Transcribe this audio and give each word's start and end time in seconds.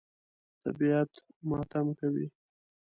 طبیعت 0.63 1.11
ماتم 1.49 1.87
کوي. 1.99 2.25